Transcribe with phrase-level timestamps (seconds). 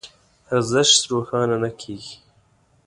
[0.55, 2.15] ارزش روښانه نه کېږي.